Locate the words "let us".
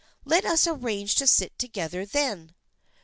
0.25-0.65